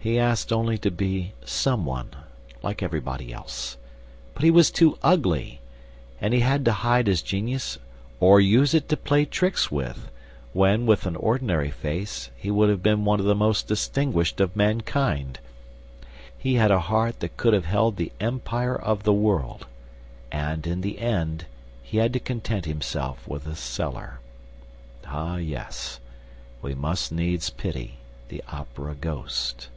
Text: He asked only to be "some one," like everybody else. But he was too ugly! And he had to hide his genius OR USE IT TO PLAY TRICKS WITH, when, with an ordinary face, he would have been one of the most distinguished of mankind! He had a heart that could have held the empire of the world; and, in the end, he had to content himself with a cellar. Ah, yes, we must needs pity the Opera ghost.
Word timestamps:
He 0.00 0.18
asked 0.18 0.54
only 0.54 0.78
to 0.78 0.90
be 0.90 1.34
"some 1.44 1.84
one," 1.84 2.08
like 2.62 2.82
everybody 2.82 3.30
else. 3.30 3.76
But 4.32 4.42
he 4.42 4.50
was 4.50 4.70
too 4.70 4.96
ugly! 5.02 5.60
And 6.18 6.32
he 6.32 6.40
had 6.40 6.64
to 6.64 6.72
hide 6.72 7.08
his 7.08 7.20
genius 7.20 7.78
OR 8.18 8.40
USE 8.40 8.72
IT 8.72 8.88
TO 8.88 8.96
PLAY 8.96 9.26
TRICKS 9.26 9.70
WITH, 9.70 10.10
when, 10.54 10.86
with 10.86 11.04
an 11.04 11.16
ordinary 11.16 11.70
face, 11.70 12.30
he 12.36 12.50
would 12.50 12.70
have 12.70 12.82
been 12.82 13.04
one 13.04 13.20
of 13.20 13.26
the 13.26 13.34
most 13.34 13.66
distinguished 13.66 14.40
of 14.40 14.56
mankind! 14.56 15.40
He 16.38 16.54
had 16.54 16.70
a 16.70 16.80
heart 16.80 17.20
that 17.20 17.36
could 17.36 17.52
have 17.52 17.66
held 17.66 17.96
the 17.96 18.12
empire 18.18 18.76
of 18.76 19.02
the 19.02 19.12
world; 19.12 19.66
and, 20.32 20.66
in 20.66 20.80
the 20.80 21.00
end, 21.00 21.44
he 21.82 21.98
had 21.98 22.14
to 22.14 22.20
content 22.20 22.64
himself 22.64 23.26
with 23.28 23.46
a 23.46 23.56
cellar. 23.56 24.20
Ah, 25.08 25.36
yes, 25.36 26.00
we 26.62 26.72
must 26.74 27.12
needs 27.12 27.50
pity 27.50 27.98
the 28.28 28.42
Opera 28.50 28.94
ghost. 28.94 29.68